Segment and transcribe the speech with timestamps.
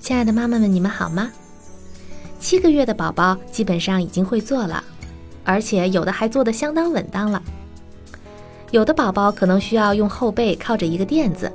[0.00, 1.30] 亲爱的妈妈们，你们好吗？
[2.40, 4.82] 七个月的宝宝基本上已经会坐了，
[5.44, 7.40] 而且有的还坐得相当稳当了。
[8.72, 11.50] 有的宝宝可能需要用后背靠着一个垫子，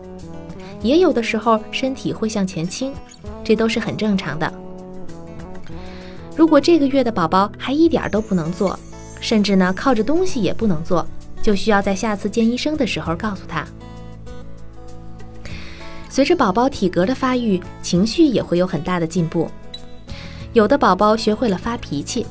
[0.81, 2.93] 也有的时候身体会向前倾，
[3.43, 4.66] 这都是很正常的。
[6.37, 8.79] 如果这个月的宝宝还一点都不能坐，
[9.19, 11.03] 甚至呢靠着东西也不能坐，
[11.41, 13.65] 就需要在下次见医生的时候告诉他。
[16.07, 19.49] 随着宝宝体格的发育，情绪也会有很大的进步。
[20.53, 22.23] 有的宝宝学会了发脾气，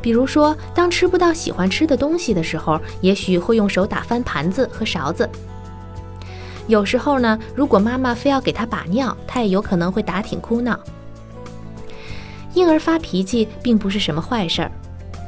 [0.00, 5.28] 比如说当吃不到喜欢吃的东西的时候，也许会用手打翻盘子和勺子。
[6.68, 10.80] 有时候呢，如果妈妈非要给他把尿，他也有可能会打挺哭闹。
[12.56, 14.72] 婴儿发脾气并不是什么坏事儿，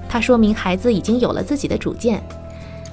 [0.08, 2.26] 它说明孩子已经有了自己的主见。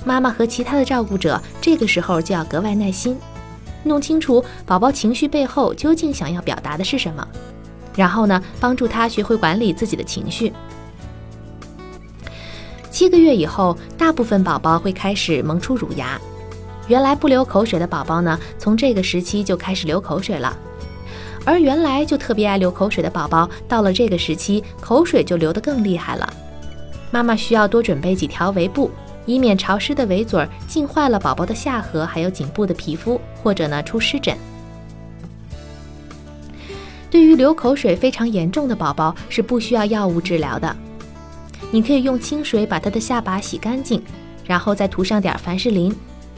[0.03, 3.17] 妈妈和其他的照顾者这个时候就要格外耐心。
[3.83, 7.25] 弄清楚宝宝情绪背后究竟想要表达的是什么，
[7.95, 10.52] 然后呢，帮助他学会管理自己的情绪。
[12.92, 16.20] 七个月以后，大部分宝宝会开始萌出乳牙。
[16.89, 20.53] 原来不流口水的宝宝呢，从这个时期就开始流口水了。
[21.46, 26.34] 而原来就特别爱流口水的宝宝，到了这个时期，口水就流得更厉害了。
[27.12, 28.92] 妈妈需要多准备几条围布。
[29.28, 34.38] 以免潮湿的围嘴儿浸坏了宝宝的下颌，还有颈部的皮肤，或者呢出湿疹。
[37.10, 40.76] 对于流口水非常严重的宝宝，是不需要药物治疗的。
[41.72, 44.00] 你可以用清水把他的下巴洗干净，
[44.45, 45.92] 然后再涂上点凡士林，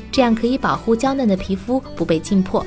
[0.09, 2.65] 这样可以保护娇嫩的皮肤不被浸破。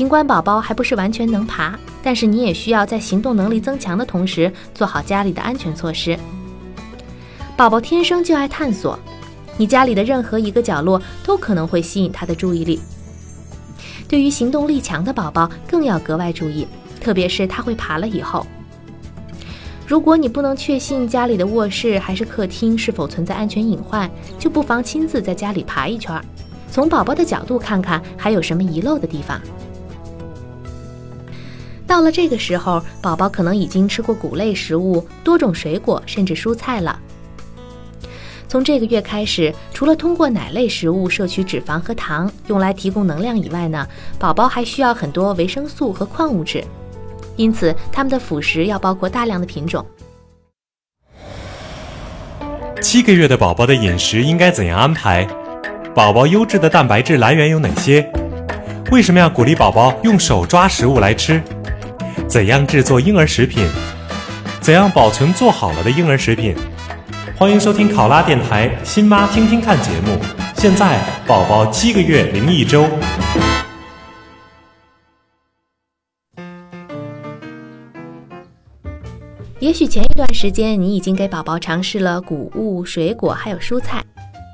[0.00, 6.18] 尽管宝宝还不是完全能爬，但是你也需要在行动能力增强的同时，做好家里的安全措施。
[7.54, 8.98] 宝宝天生就爱探索，
[9.58, 12.80] 你家里的任何一个角落都可能会吸引他的注意力。
[14.08, 16.66] 对于行动力强的宝宝更要格外注意，
[16.98, 18.46] 特别是他会爬了以后。
[19.86, 26.18] 如果你不能确信家里的卧室还是客厅是否存在安全隐患，就不妨亲自在家里爬一圈，
[26.70, 29.38] 从宝宝的角度看看还有什么遗漏的地方。
[31.90, 36.96] 到了这个时候，宝宝可能已经吃过谷类食物、多种水果甚至蔬菜了。
[38.46, 43.84] 从这个月开始，除了通过奶类食物摄取脂肪和糖，用来提供能量以外呢，
[44.20, 46.62] 宝宝还需要很多维生素和矿物质，
[47.34, 49.84] 因此他们的辅食要包括大量的品种。
[52.80, 55.26] 七个月的宝宝的饮食应该怎样安排？
[55.92, 58.08] 宝宝优质的蛋白质来源有哪些？
[58.92, 61.42] 为什么要鼓励宝宝用手抓食物来吃？
[62.30, 63.66] 怎样制作婴儿食品？
[64.60, 66.54] 怎样保存做好了的婴儿食品？
[67.36, 70.16] 欢迎收听考拉电台《新妈听听看》节目。
[70.54, 72.88] 现在宝宝七个月零一周。
[79.58, 84.04] 也许前一段时间你已经给宝宝尝试了谷物、水果还有蔬菜。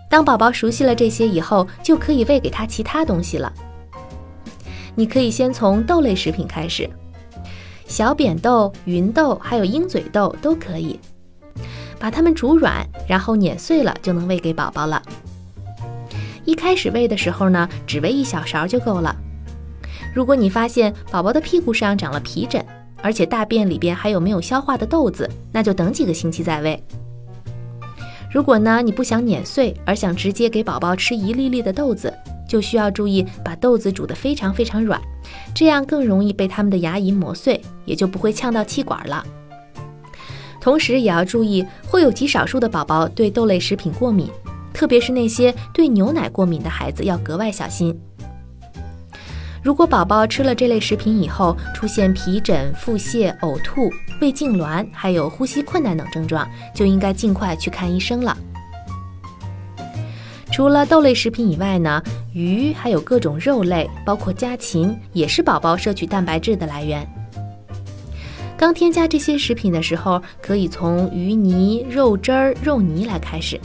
[0.09, 3.53] 当宝宝熟悉了这些以后，就可以喂给他其他东西了。
[4.95, 6.89] 你可以先从豆类食品开始，
[7.87, 10.99] 小扁豆、芸豆还有鹰嘴豆都可以。
[11.99, 15.03] 把它们煮软，然后碾碎了，就能喂给宝宝了。
[16.45, 19.17] 一开始喂的时候呢，只喂一小勺就够了。
[20.15, 22.65] 如果你发现宝宝的屁股上长了皮疹，
[23.03, 26.83] 而且大便里边还有没有消化的豆子，那就等几个星期再喂。
[28.31, 32.13] 如果呢你不想碾碎，而想直接给宝宝吃一粒粒的豆子，
[32.49, 35.01] 就需要注意把豆子煮得非常非常软，
[35.55, 39.25] 这样更容易被他们的牙龈磨碎，也就不会呛到气管了。
[40.61, 44.29] 同时也要注意，会有极少数的宝宝对豆类食品过敏，
[44.73, 47.97] 特别是那些对牛奶过敏的孩子要格外小心。
[49.63, 53.91] 如果宝宝吃了这类食品以后出现皮疹、腹泻、呕吐、
[54.21, 58.37] 胃痉挛，还有呼吸困难等症状，就应该尽快去看医生了。
[60.57, 67.07] 除了豆类食品以外呢，鱼还有各种肉类，包括家禽，也是宝宝摄取蛋白质的来源。
[68.57, 73.61] 刚添加这些食品的时候，可以从鱼泥、肉汁儿、肉泥来开始。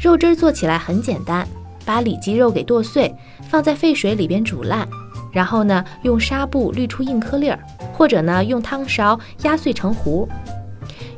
[0.00, 1.44] 肉汁儿做起来很简单，
[1.84, 3.12] 把里脊肉给剁碎，
[3.50, 4.86] 放在沸水里边煮烂，
[5.32, 7.58] 然后呢用纱布滤出硬颗粒儿，
[7.92, 10.28] 或者呢用汤勺压碎成糊。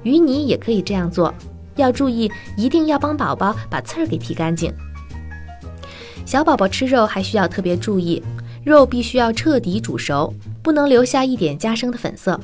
[0.02, 1.34] 鱼泥也可以这样做，
[1.76, 4.72] 要注意一定要帮宝宝把刺儿给剔干净。
[6.24, 8.22] 小宝宝吃肉还需要特别注意，
[8.64, 10.34] 肉必须要彻底煮熟。
[10.62, 12.40] 不能留下一点夹生的粉色。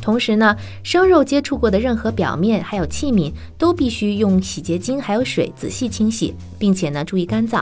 [0.00, 7.60] 同时呢，生肉接触过的任何表面还有器皿都必须用洗洁精还有水仔细清洗，并且呢注意干燥。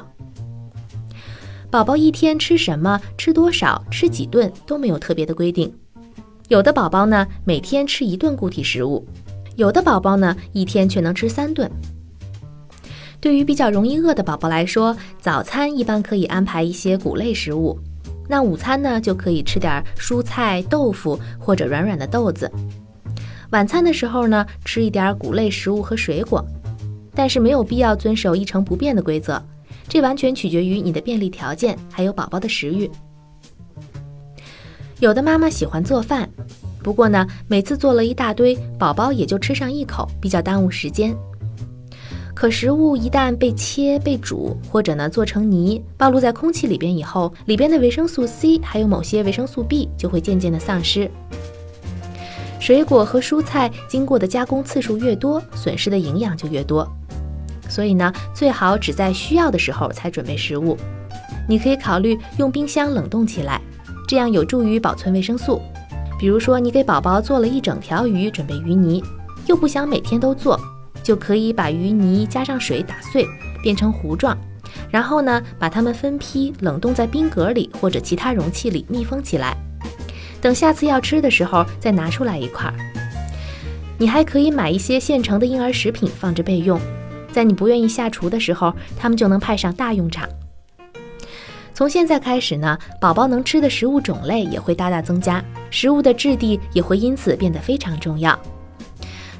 [1.70, 5.72] 宝宝一天吃什么、吃多少、吃几顿都没有特别的规定。
[6.48, 9.06] 有的宝宝呢每天吃一顿固体食物，
[9.56, 11.70] 有的宝宝呢一天却能吃三顿。
[13.20, 17.76] 对于比较容易饿的宝宝来说，早餐一般可以安排一些谷类食物。
[18.28, 22.50] 那午餐呢，就可以吃点蔬菜、豆腐或者软软的豆子。
[23.50, 26.44] 晚餐的时候呢，吃一点谷类食物和水果。
[27.14, 29.42] 但是没有必要遵守一成不变的规则，
[29.88, 32.90] 这完全取决于你的便利条件，还有宝宝的食欲。
[35.00, 36.28] 有的妈妈喜欢做饭，
[36.86, 41.12] 不过呢，每次做了一大堆，宝宝也就吃上一口，比较耽误时间。
[42.32, 51.10] 可食物一旦被切、被煮，或者呢做成泥，暴露在空气里边以后，里边的维生素 C 还有某些维生素 B 就会渐渐的丧失。
[52.60, 56.88] 水果和蔬菜经过的加工次数越多，损失的营养就越多。
[57.68, 60.76] 所以呢，最好只在需要的时候才准备食物。
[61.48, 63.60] 你可以考虑用冰箱冷冻起来，
[64.06, 65.60] 这样有助于保存维生素。
[66.18, 69.02] 比如说，你给宝宝做了一整条鱼，准备鱼泥，
[69.46, 70.58] 又不想每天都做。
[71.02, 73.24] 就可以把鱼泥加上水打碎，
[73.62, 74.36] 变成糊状，
[74.90, 79.56] 然后呢，把它们分批冷冻在冰格里或者其他容器里密封起来。
[80.40, 82.74] 等下次要吃的时候再拿出来一块儿。
[83.98, 86.80] 你还可以买一些现成的婴儿食品放着备用，
[87.30, 90.28] 在你不愿意下厨的时候，他们就能派上大用场。
[91.76, 98.34] 从现在开始呢，宝宝能吃的食物种类也会大大增加，食物的质地也会因此变得非常重要。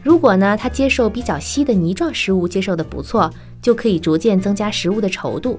[0.02, 5.58] 如果呢，他接受比较稀的泥状食物接受的不错，就可以逐渐增加食物的稠度。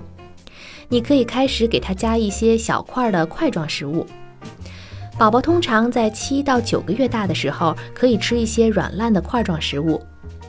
[0.88, 4.06] 你可以开始给他加一些小块的块状食物。
[5.18, 10.00] 宝宝通常在七到九个月大的时候，可以吃一些软烂的块状食物，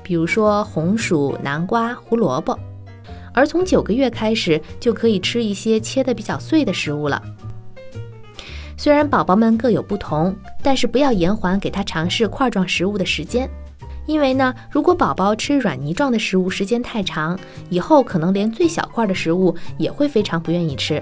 [0.02, 2.58] 比如说红薯、南瓜、胡萝卜。
[3.38, 7.23] 而从九个月开始，就可以吃一些切的比较碎的食物了。
[8.76, 13.49] 虽然宝宝们各有不同，但是不要延缓给他尝试块状食物的时间。
[14.06, 17.38] 因为呢，如果宝宝吃软泥状的食物时间太长，
[17.70, 21.00] 以后可能连最小块的食物也会非常不愿意吃。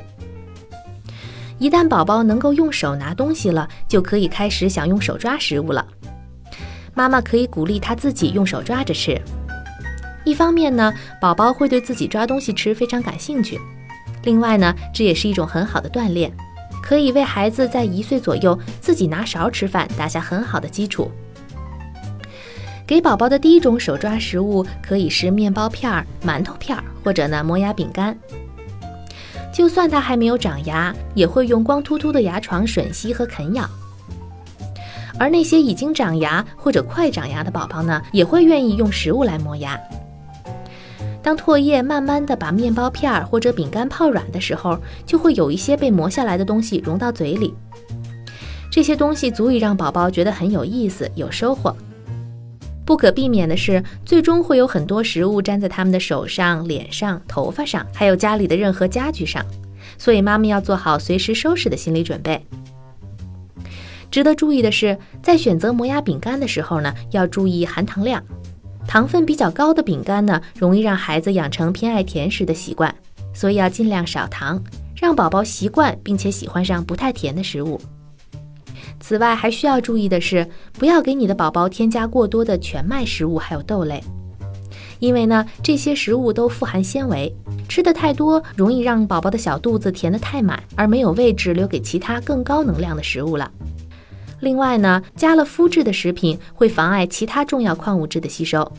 [1.59, 5.87] 一旦宝宝能够用手拿东西了，就可以开始想用手抓食物了。
[6.93, 9.19] 妈妈可以鼓励他自己用手抓着吃。
[10.26, 13.56] 一方面呢，宝宝会对自己抓东西吃非常感兴趣；
[14.25, 16.32] 另外呢，这也是一种很好的锻炼，
[16.82, 21.08] 可以为孩子在一岁左右自己拿勺吃饭打下很好的基础。
[22.84, 28.19] 给宝宝的第一种手抓食物可以是面包片儿、馒头片儿，或者呢磨牙饼干。
[29.55, 33.64] 就算他还没有长牙，也会用光秃秃的牙床吮吸和啃咬。
[35.20, 39.80] 而那些已经长牙或者快长牙的宝宝呢，也会愿意用食物来磨牙。
[41.26, 47.52] 当唾液慢慢的把面包片儿或者饼干泡软的时候，就会有一些被磨下来的东西融到嘴里。
[48.71, 51.76] 这些东西足以让宝宝觉得很有意思，有收获。
[52.85, 59.45] 不可避免的是，最终会有很多食物粘在他们的手上、脸上、头发上，还有家里的任何家具上。
[59.99, 62.40] 所以，妈妈要做好随时收拾的心理准备。
[64.12, 68.23] 值得注意的是，在选择磨牙饼干的时候呢，要注意含糖量。
[68.87, 72.95] 糖分比较高的饼干呢，容易让孩子养成偏爱甜食的习惯，
[73.35, 74.62] 所以要尽量少糖，
[74.95, 77.81] 让宝宝习惯并且喜欢上不太甜的食物。
[78.99, 84.02] 此外，还需要注意的是，不要给你的宝宝添加过多的全麦食物，还有豆类，
[84.99, 87.31] 因为呢，这些食物都富含纤维，
[87.69, 93.50] 吃的太多容易让宝宝的小肚子填得太满，而没有位置留给其他更高能量的食物了。
[94.47, 98.71] 另外呢，加了麸质的食品会妨碍其他重要矿物质的吸收。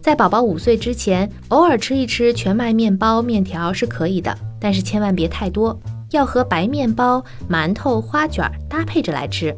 [0.00, 5.78] 在宝宝五岁之前，偶尔吃一吃全麦面包、面条是可以的，但是千万别太多。
[6.10, 9.56] 要和白面包、馒头、花卷搭配着来吃。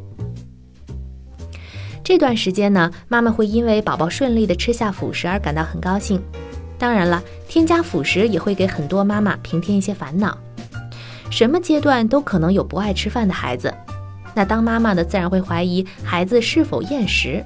[2.03, 6.21] 这段时间呢，妈妈会因为宝宝顺利的吃下辅食而感到很高兴。
[6.77, 10.37] 当然了，添加辅食也会给很多妈妈平添一些烦恼。
[11.31, 13.73] 什么阶段都可能有不爱吃饭的孩子，
[14.35, 17.43] 那当妈妈的自然会怀疑孩子是否厌食。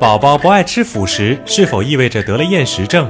[0.00, 3.08] 宝宝不爱吃辅食，是否意味着得了厌食症？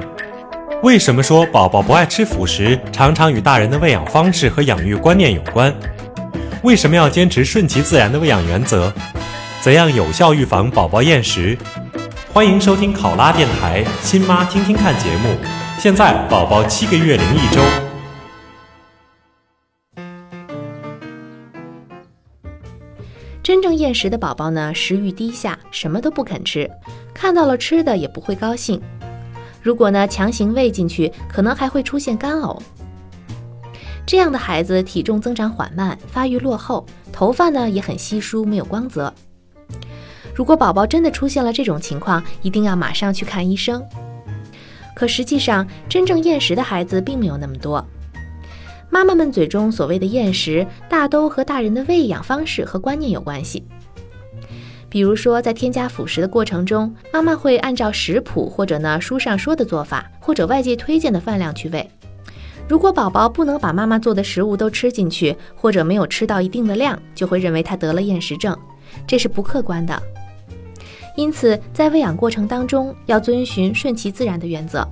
[0.83, 5.73] 为什么说宝宝不爱吃辅食，常常与大人的喂养方式和养育观念有关？
[6.61, 8.93] 为什么要坚持顺其自然的喂养原则？
[9.61, 11.57] 怎样有效预防宝宝厌食？
[12.33, 15.35] 欢迎收听考拉电台《亲妈听听看》节目。
[15.79, 17.92] 现在宝宝七个月零一周。
[23.43, 26.69] 真正厌食的宝宝呢，食欲低下，什么都不肯吃，
[27.13, 28.81] 看到了吃的也不会高兴。
[29.61, 32.57] 如果呢强行喂进去，可能还会出现干呕。
[34.05, 39.13] 这样的孩子体重增长缓慢，发育落后，头发呢也很稀疏，没有光泽。
[40.33, 43.85] 如果宝宝真的出现了这种情况，一定要马上去看医生。
[44.95, 47.85] 可实际上，真正厌食的孩子并没有那么多。
[48.93, 53.65] 妈妈们嘴中所谓的厌食，大都和大人的喂养方式和观念有关系。
[54.87, 61.89] 比如说，在添加辅食的过程中，妈妈会按照食谱或者呢书上说的做法，或者外界推荐的饭量去喂。
[62.69, 68.55] 如果宝宝不能把妈妈做的食物都吃进去，或者没有吃到一定的量，就会认为他得了厌食症，
[69.07, 69.99] 这是不客观的。
[71.17, 74.87] 因此，在喂养过程当中，要遵循顺其自然的原则。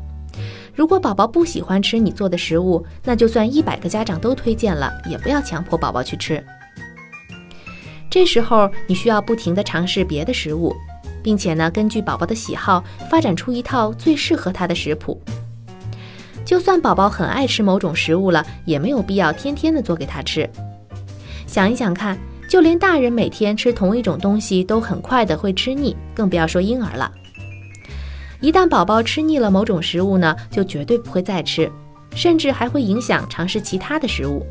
[0.73, 6.43] 如果宝宝不喜欢吃你做的食物，那就算一百个家长都推荐了，也不要强迫宝宝去吃。
[8.09, 10.75] 这时候你需要不停地尝试别的食物，
[11.21, 15.21] 并且呢，根据宝宝的喜好发展出一套最适合他的食谱。
[16.43, 20.49] 就算宝宝很爱吃某种食物了，也没有必要天天的做给他吃。
[21.47, 22.17] 想一想看，
[22.49, 27.11] 就连大人每天吃同一种东西都很快的会吃腻，更不要说婴儿了。
[28.41, 31.71] 一旦宝宝吃腻了某种食物呢，就绝对不会再吃，
[32.15, 34.45] 甚至还会影响尝试其他的食物。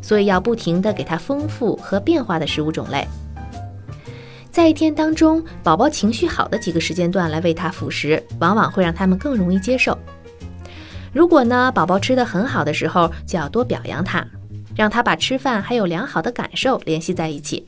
[0.00, 3.06] 所以要不停地给他丰富和变化的食物种类。
[4.50, 9.98] 在一天当中，宝宝情绪好的几个时间段来喂他辅食，往往会让他们更容易接受。
[11.12, 14.24] 如果呢，宝宝吃得很好的时候，就要多表扬他，
[14.76, 17.66] 让他把吃饭还有良好的感受联系在一起。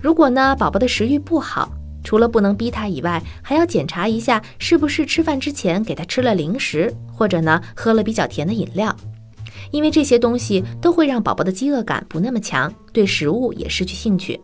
[0.00, 1.72] 如果呢，宝宝的食欲不好，
[2.04, 8.94] 除了不能逼他以外，还要检查一下是不是吃饭之前给他吃了零食，或者呢喝了比较甜的饮料，
[9.70, 14.40] 因为这些东西都会让宝宝的饥饿感不那么强，对食物也失去兴趣。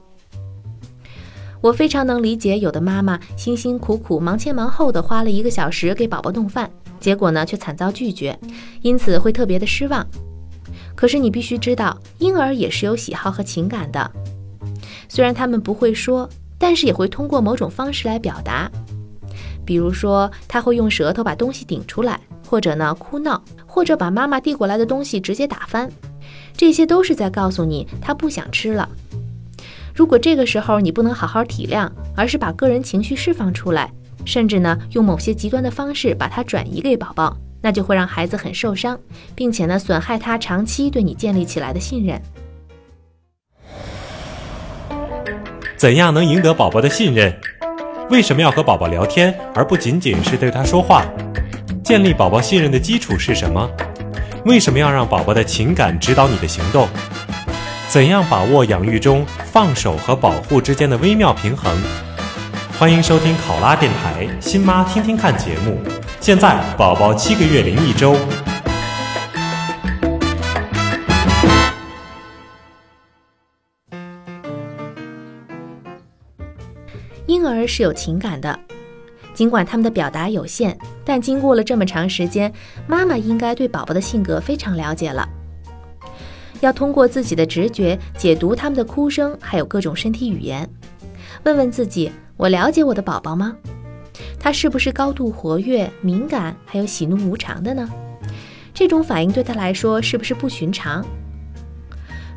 [1.61, 8.39] 我非常能理解，有的妈妈辛辛苦苦、忙前忙后的花了一个小时给宝宝弄饭，结果呢却惨遭拒绝，
[8.83, 10.07] 因此会特别的失望。
[10.95, 14.09] 可是你必须知道，婴儿也是有喜好和情感的，
[15.09, 16.29] 虽然他们不会说。
[16.59, 18.71] 但是也会通过某种方式来表达，
[19.65, 25.91] 比如说他会用舌头把东西顶出来，或者呢哭闹，或者把妈妈递过来的东西直接打翻，
[26.57, 28.89] 这些都是在告诉你他不想吃了。
[29.95, 33.93] 如果这个时候你不能好好体谅，而是把个人情绪释放出来，
[34.25, 38.99] 甚至呢用某些极端的方式把它转移给宝宝，那就会让孩子很受伤，
[39.35, 42.21] 并且呢损害他长期对你建立起来的信任。
[45.79, 47.33] 怎样能赢得宝宝的信任？
[48.11, 51.05] 为什么要和宝宝聊天，而不仅仅是对他说话？
[51.85, 53.71] 建立宝宝信任的基础是什么？
[54.45, 56.89] 为什么要让宝宝的情感指导你的行动？
[57.89, 61.73] 怎样把握养育中放手和保护之间的微妙平衡？
[62.77, 65.79] 欢迎收听考拉电台《新妈听听看》节目。
[66.21, 68.17] 现在宝宝七个月零一周。
[77.39, 78.59] 婴儿是有情感的，
[79.33, 82.53] 尽管他们的表达有限，但经过了这么长时间，
[82.89, 85.29] 妈妈应该对宝宝的性格非常了解了。
[86.59, 90.69] 要通过自己的直觉解读他们的哭声，还有各种身体语言，
[91.45, 93.55] 问问自己：我了解我的宝宝吗？
[94.41, 97.89] 他是不是高度活跃、敏感，还有喜怒无常的呢？
[98.75, 101.07] 这种反应对他来说是不是不寻常？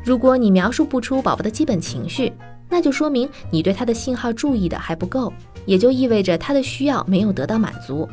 [0.04, 2.32] 如果你描述不出宝宝的基本情绪，
[2.72, 5.30] 那就说明你对他的信号注意的还不够，
[5.66, 8.08] 也就意味着他的需要没有得到满足。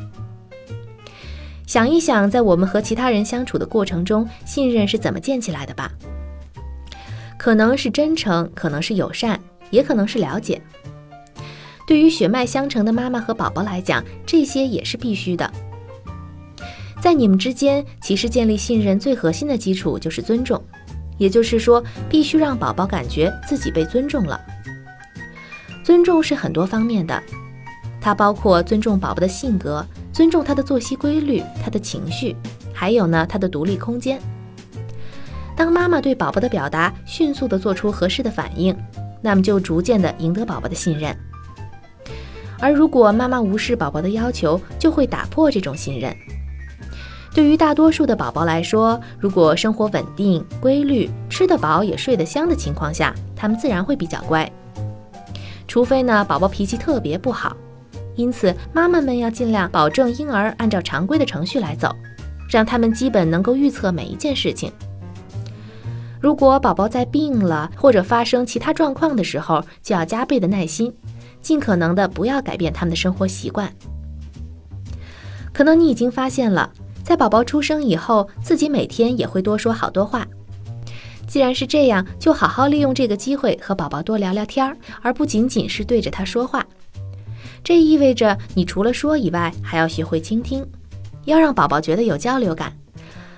[1.66, 5.90] 想一想，在我们和其他人相处的过程中，信任是怎么建起来的吧？
[7.38, 9.40] 可能是真诚，可能是友善，
[9.70, 10.60] 也可能是了解。
[11.86, 15.50] 对于血脉相承的妈妈和宝宝来讲，这些也是必须的。
[17.00, 20.62] 在你们之间，其实建立信任最核心的基础就是尊重。
[21.20, 24.40] 也就是说，必须让宝宝感觉自己被尊重了。
[25.84, 27.22] 尊重是很多方面的，
[28.00, 32.34] 它包括尊重宝宝的性格，尊重他的作息规律、他的情绪，
[32.72, 34.18] 还有呢他的独立空间。
[35.54, 38.74] 当妈妈对宝宝的表达迅速地做出合适的反应，
[39.20, 41.14] 那么就逐渐地赢得宝宝的信任。
[42.58, 46.16] 而如果妈妈无视宝宝的要求，就会打破这种信任。
[47.40, 54.46] 对于大多数的宝宝来说，如果生活稳定、规律，吃得饱也睡得香的情况下，他们自然会比较乖。
[55.66, 57.56] 除非呢，宝宝脾气特别不好。
[58.14, 61.96] 因此，妈妈们要尽量保证婴儿按照常规的程序来走，
[62.50, 64.70] 让他们基本能够预测每一件事情。
[66.20, 70.94] 如果宝宝在病了或者发生其他状况的时候，就要加倍的耐心。
[71.40, 73.72] 尽可能的不要改变他们的生活习惯。
[75.54, 76.70] 可能你已经发现了，
[77.02, 80.26] 在宝宝出生以后，自己每天也会多说好多话。
[81.26, 86.64] 既然是这样，就好好利用这个机会和宝宝多聊聊天儿，而不仅仅是对着他说话。
[87.62, 90.66] 这意味着你除了说以外，还要学会倾听，
[91.26, 92.72] 要让宝宝觉得有交流感。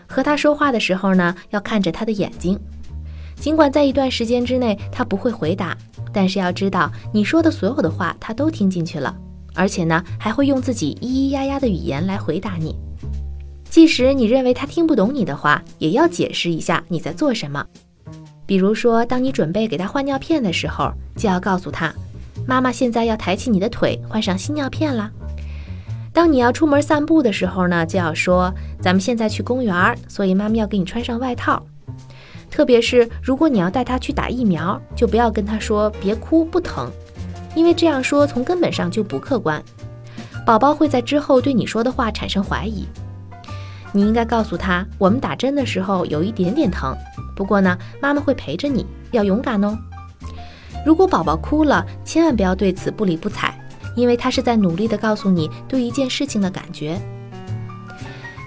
[0.07, 2.59] 和他说话的时候呢，要看着他的眼睛，
[3.37, 5.77] 尽管在一段时间之内他不会回答。
[6.15, 9.15] 但是要知道，你说的所有的话他都听进去了，
[9.55, 12.77] 而且呢，还会用自己咿咿呀呀的语言来回答你。
[13.73, 17.65] 即使你认为他听不懂你的话，也要解释一下你在做什么。
[18.45, 21.91] 比如说，当你准备给他换尿片的时候，就要告诉他，
[22.47, 25.11] 妈妈现在要抬起你的腿换上新尿片啦。
[26.13, 31.65] 当你要出门散步的时候呢，就要说，咱们现在去公园，所以妈妈要给你穿上外套。
[32.51, 36.91] 特别是如果你要带他去打疫苗，就不要跟他说别哭不疼，
[37.55, 39.65] 因为这样说从根本上就不客观。
[40.45, 42.87] 宝宝会在之后对你说的话产生怀疑。
[43.93, 46.97] 你应该告诉他，我们打针的时候有一点点疼，
[47.37, 49.79] 不过呢，妈妈会陪着你，要勇敢哦。
[50.85, 53.55] 如果宝宝哭了，千万不要对此不理不睬，
[53.95, 57.01] 因为他是在努力的告诉你对一件事情的感觉。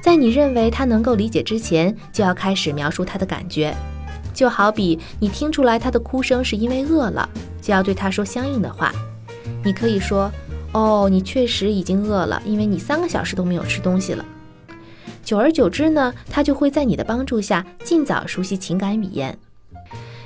[0.02, 3.74] 在你认为他能够理解之前，就要开始描述他的感觉。
[4.34, 7.30] 就好比你听出来他的哭声是因为饿了，
[7.62, 8.92] 就要对他说相应的话。
[9.64, 10.30] 你可以说
[10.74, 14.26] ：“哦，你确实已经饿了，因为你三个小时都没有吃东西了。”
[15.26, 19.36] 久而久之呢，他就会在你的帮助下尽早熟悉情感语言。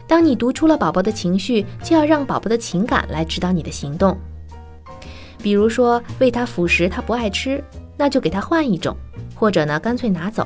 [0.06, 4.18] 当你读出了宝宝的情绪，就要让宝宝的情感来指导你的行动。
[5.42, 7.64] 比如说喂他辅食，他不爱吃，
[7.96, 8.94] 那就给他换一种，
[9.34, 10.46] 或者呢，干脆拿走。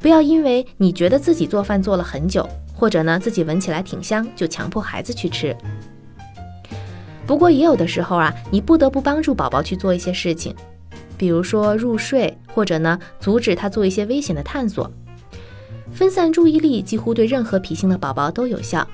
[0.00, 5.56] 不要因为你觉得自己做饭做了很久，或者呢自己闻起来挺香，就强迫孩子去吃。
[7.26, 10.54] 不过也有的时候啊，你不得不帮助宝宝去做一些事情，
[11.16, 14.90] 比如说入睡，或者呢阻止他做一些危险的探索。
[15.92, 18.86] 分散注意力几乎对任何脾性的宝宝都有效。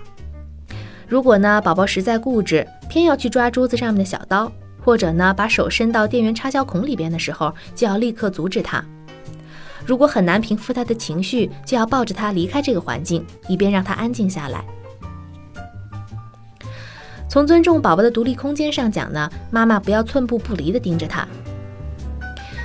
[1.08, 4.50] 如果呢宝宝实在固执，偏要去抓桌子上面的小刀，
[4.84, 8.84] 或者呢把手伸到电源插销孔里边的时候，就要立刻阻止他。
[9.84, 14.64] 如果很难平复他的情绪，就要抱着他离开这个环境，以便让他安静下来。
[17.28, 21.26] 从尊重宝宝的独立空间上讲呢，妈妈不要寸步不离地盯着他。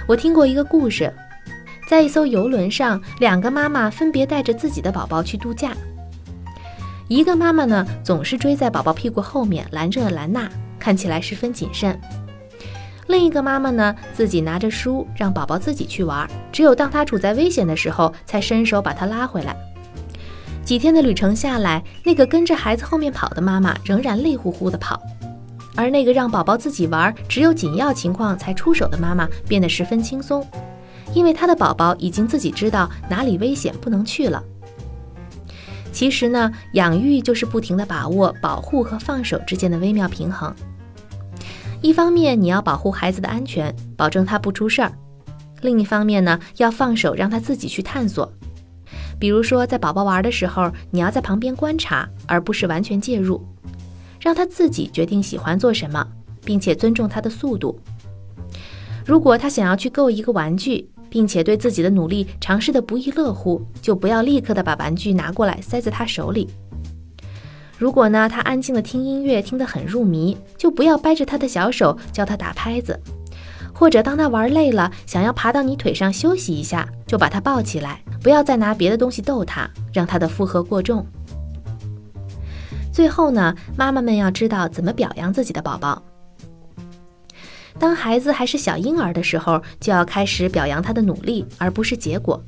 [0.07, 1.13] 我听过一个故事，
[1.89, 5.73] 在一艘游轮上，两个妈妈分别带着自己的宝宝去度假。
[7.09, 11.99] 一个妈妈呢，总是追在宝宝屁股后面拦这拦那，看起来十分谨慎。
[13.07, 19.53] 另一个妈妈呢，自己拿着书让宝宝自己去玩，只有当他处在危险的时候，才伸手把他拉回来。
[20.63, 25.01] 几天的旅程下来，那个跟着孩子后面跑的妈妈仍然累乎乎的跑，
[25.77, 30.45] 而那个让宝宝自己玩，只有紧要情况才出手的妈妈变得十分轻松，
[31.13, 34.43] 因为她的宝宝已经自己知道哪里危险不能去了。
[35.91, 40.53] 其实呢，养育就是不停的把握保护和放手之间的微妙平衡。
[41.81, 44.89] 一方面你要保护孩子的安全，保证他不出事儿；
[45.61, 48.31] 另一方面呢，要放手让他自己去探索。
[49.19, 53.43] 比如说，在宝宝玩的时候，你要在旁边观察，而不是完全介入，
[54.27, 56.05] 让他自己决定喜欢做什么，
[56.43, 57.79] 并且尊重他的速度。
[59.05, 66.49] 如果他想要去购一个玩具，并且对自己的努力尝试的不亦乐乎，就不要立刻的把玩具拿过来塞在他手里。
[67.77, 72.95] 如果呢，他安静的听音乐，听得很入迷，就不要掰着他的小手教他打拍子；
[73.73, 81.07] 或者当他玩累了，想要爬到你腿上休息一下，就把他抱起来，不要再拿别的东西逗他，让他的负荷过重。
[82.97, 86.01] 最后呢，妈妈们要知道怎么表扬自己的宝宝。
[87.77, 92.41] 当孩子还是小婴儿的时候，就要开始表扬他的努力，而不是结果。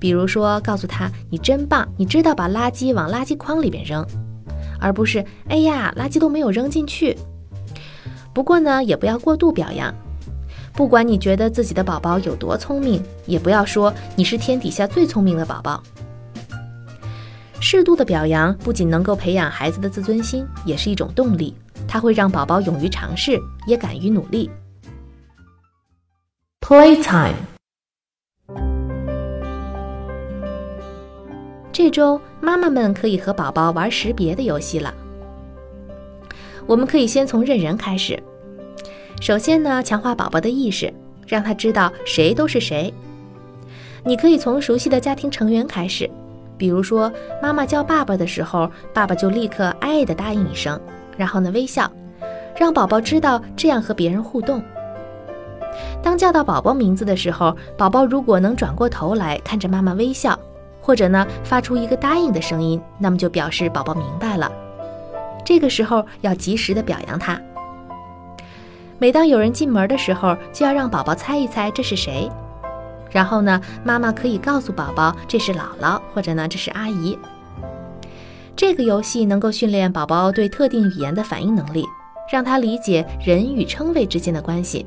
[0.00, 4.04] 比如说，告诉他你真棒，你知道把垃圾往垃圾筐里边扔，
[4.80, 7.16] 而不是哎呀，垃圾都没有扔进去。
[8.34, 9.94] 不过呢，也不要过度表扬。
[10.72, 15.80] 不管你觉得自己的宝宝有多聪明，也不要说你是天底下最聪明的宝宝。
[17.60, 21.54] 适度的表扬不仅能够培养孩子的自尊心，也是一种动力，
[21.88, 24.50] 它会让宝宝勇于尝试，也敢于努力。
[26.60, 27.34] Playtime。
[31.72, 34.94] 这周妈妈们可以和宝宝玩识别的游戏了。
[36.66, 38.20] 我们可以先从认人开始。
[39.20, 40.92] 首先呢，强化宝宝的意识，
[41.26, 42.92] 让他知道谁都是谁。
[44.04, 46.08] 你可以从熟悉的家庭成员开始，
[46.58, 50.80] 比如说妈妈叫爸爸的时候，爸爸就立刻哎的答应一声，
[51.16, 51.90] 然后呢微笑，
[52.56, 54.62] 让宝宝知道这样和别人互动。
[56.02, 60.38] 当叫到宝宝名字的时候，宝宝如果能转过头来看着妈妈微笑，
[60.80, 64.50] 或者呢发出一个答应的声音，那么就表示宝宝明白了。
[65.44, 67.38] 这个时候要及时的表扬他。
[68.98, 72.30] 每当有人进门的时候，就要让宝宝猜一猜这是谁，
[73.16, 77.18] 然后呢，妈妈可以告诉宝宝这是姥姥，或者呢这是阿姨。
[78.54, 81.82] 这个游戏能够训练宝宝对特定语言的反应能力，
[82.30, 84.84] 让他理解人与称谓之间的关系。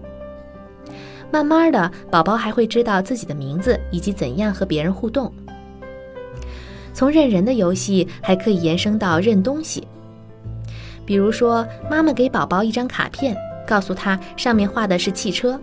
[1.31, 5.33] 慢慢的，宝宝还会知道自己的名字以及怎样和别人互动。
[6.93, 9.87] 从认人的游戏还可以延伸到认东西，
[11.03, 13.35] 比如说妈妈给宝宝一张卡片。
[13.65, 15.59] 告诉他上面画的是汽车，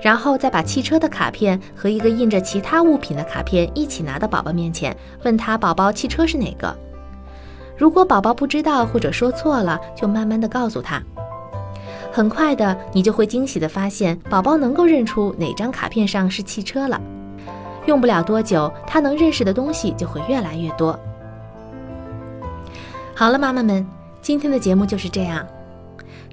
[0.00, 6.76] 然后再把汽车的卡片和一个印着其他物品的卡片一起拿到宝宝面前，问他宝宝汽车是哪个。
[7.76, 11.02] 如果宝宝不知道或者说错了，就慢慢的告诉他。
[12.10, 17.00] 很快的，你就会惊喜的发现宝宝能够认出哪张卡片上是汽车了。
[17.86, 20.98] 用不了多久，他能认识的东西就会越来越多。
[23.14, 23.86] 好了，妈妈们，
[24.20, 25.46] 今天的节目就是这样。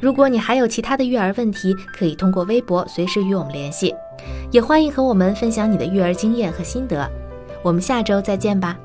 [0.05, 3.91] 如果你还有其他的育儿问题，可以通过微博随时与我们联系，
[4.51, 7.09] 也欢迎和我们分享你的育儿经验和心得。
[7.63, 8.77] 我们下周再见吧。